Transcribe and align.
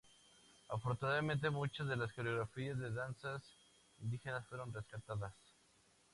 Afortunadamente, 0.69 1.51
muchas 1.51 1.87
de 1.87 1.93
sus 1.95 2.11
coreografías 2.13 2.79
de 2.79 2.89
danzas 2.89 3.43
indígenas 4.01 4.47
fueron 4.47 4.73
rescatadas. 4.73 5.35